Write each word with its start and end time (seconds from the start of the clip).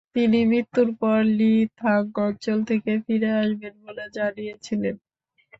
তিনি 0.15 0.39
মৃত্যুর 0.45 0.89
পর 0.99 1.19
লি-থাং 1.37 2.01
অঞ্চল 2.19 2.57
থেকে 2.69 2.91
ফিরে 3.05 3.29
আসবেন 3.41 3.73
বলে 3.85 4.05
জানিয়েছিলেন। 4.15 4.95